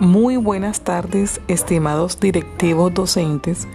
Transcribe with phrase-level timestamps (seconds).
[0.00, 3.68] Muy buenas tardes, estimados directivos docentes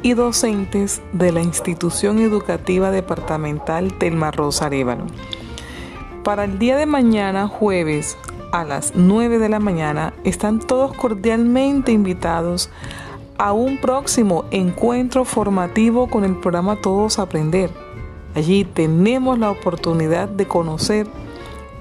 [0.00, 5.04] y docentes de la institución educativa departamental Telma Rosa Arevalo.
[6.24, 8.16] Para el día de mañana, jueves,
[8.52, 12.70] a las 9 de la mañana, están todos cordialmente invitados
[13.36, 17.70] a un próximo encuentro formativo con el programa Todos Aprender.
[18.34, 21.06] Allí tenemos la oportunidad de conocer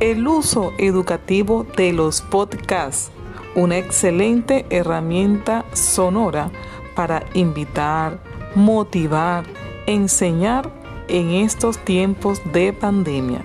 [0.01, 3.09] el uso educativo de los podcasts
[3.55, 6.51] una excelente herramienta sonora
[6.95, 8.19] para invitar,
[8.53, 9.45] motivar,
[9.85, 10.69] enseñar
[11.07, 13.41] en estos tiempos de pandemia.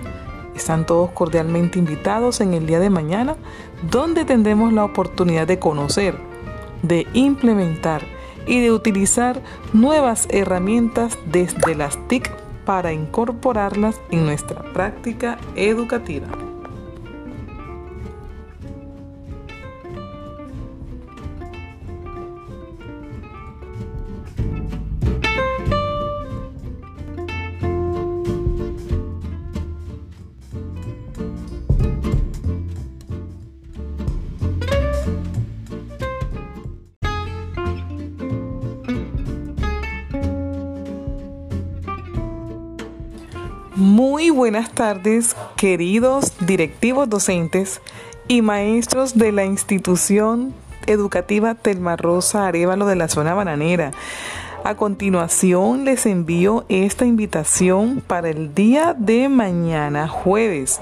[0.55, 3.35] Están todos cordialmente invitados en el día de mañana,
[3.89, 6.15] donde tendremos la oportunidad de conocer,
[6.83, 8.03] de implementar
[8.45, 9.41] y de utilizar
[9.73, 12.31] nuevas herramientas desde las TIC
[12.65, 16.50] para incorporarlas en nuestra práctica educativa.
[43.81, 47.81] Muy buenas tardes, queridos directivos docentes
[48.27, 50.53] y maestros de la institución
[50.85, 53.89] educativa Telma Rosa Arevalo de la zona bananera.
[54.63, 60.79] A continuación les envío esta invitación para el día de mañana, jueves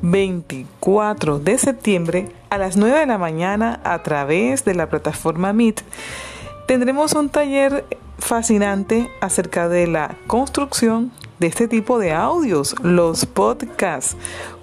[0.00, 5.82] 24 de septiembre a las 9 de la mañana a través de la plataforma Meet.
[6.66, 7.84] Tendremos un taller
[8.16, 14.16] fascinante acerca de la construcción de este tipo de audios, los podcasts,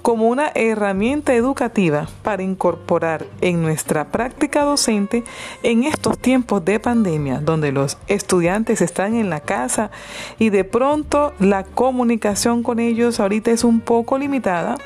[0.07, 5.25] como una herramienta educativa para incorporar en nuestra práctica docente
[5.63, 9.91] en estos tiempos de pandemia, donde los estudiantes están en la casa
[10.39, 14.77] y de pronto la comunicación con ellos ahorita es un poco limitada,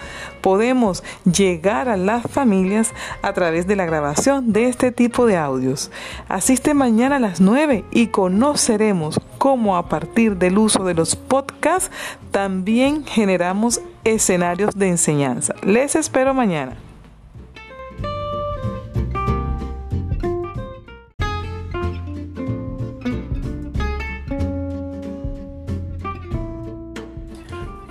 [0.41, 5.91] podemos llegar a las familias a través de la grabación de este tipo de audios.
[6.29, 11.91] Asiste mañana a las 9 y conoceremos cómo a partir del uso de los podcasts
[12.31, 15.53] también generamos escenarios de enseñanza.
[15.63, 16.77] Les espero mañana.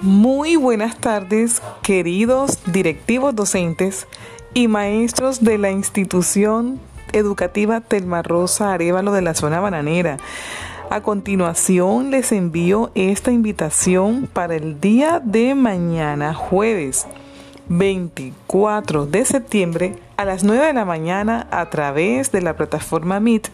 [0.03, 4.07] Muy buenas tardes, queridos directivos docentes
[4.55, 6.81] y maestros de la institución
[7.13, 10.17] educativa Telma Rosa Arevalo de la zona bananera.
[10.93, 17.07] A continuación les envío esta invitación para el día de mañana, jueves
[17.69, 23.51] 24 de septiembre a las 9 de la mañana a través de la plataforma Meet.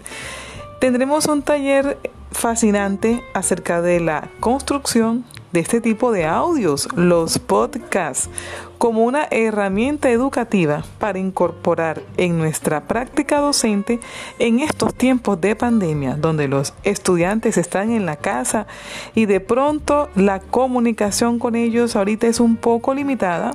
[0.81, 1.99] Tendremos un taller
[2.33, 5.27] fascinante acerca de la construcción
[5.57, 8.29] de este tipo de audios, los podcasts,
[8.77, 13.99] como una herramienta educativa para incorporar en nuestra práctica docente
[14.39, 18.67] en estos tiempos de pandemia, donde los estudiantes están en la casa
[19.15, 23.53] y de pronto la comunicación con ellos ahorita es un poco limitada,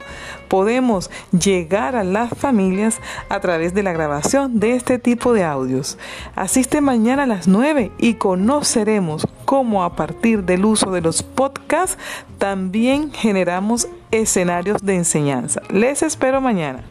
[0.47, 5.99] podemos llegar a las familias a través de la grabación de este tipo de audios.
[6.35, 11.97] Asiste mañana a las 9 y conoceremos cómo a partir del uso de los podcasts
[12.37, 15.61] también generamos escenarios de enseñanza.
[15.69, 16.85] Les espero mañana.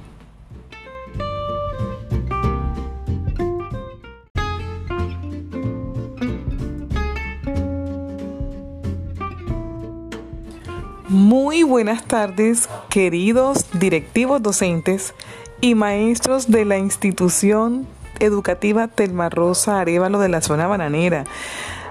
[11.09, 15.15] Muy buenas tardes, queridos directivos docentes
[15.63, 17.87] y maestros de la institución
[18.19, 21.25] educativa Telma Rosa Arevalo de la zona bananera.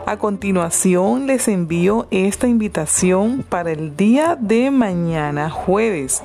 [0.10, 6.24] A continuación les envío esta invitación para el día de mañana, jueves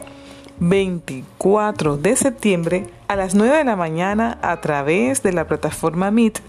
[0.59, 6.41] 24 de septiembre a las 9 de la mañana a través de la plataforma Meet.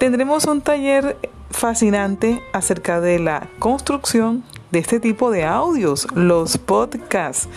[0.00, 1.16] Tendremos un taller
[1.48, 7.48] fascinante acerca de la construcción de este tipo de audios, los podcasts,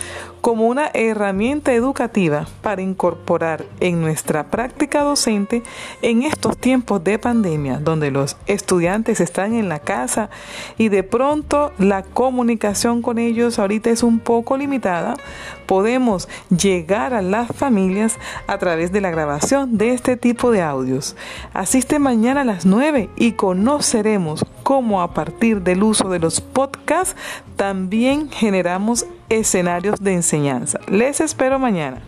[0.42, 5.62] como una herramienta educativa para incorporar en nuestra práctica docente
[6.02, 10.30] en estos tiempos de pandemia, donde los estudiantes están en la casa
[10.78, 15.14] y de pronto la comunicación con ellos ahorita es un poco limitada,
[15.66, 18.18] podemos llegar a las familias
[18.48, 21.14] a través de la grabación de este tipo de audios.
[21.54, 27.14] Asiste mañana a las 9 y conoceremos cómo a partir del uso de los podcasts
[27.56, 30.80] también generamos escenarios de enseñanza.
[30.88, 32.00] Les espero mañana.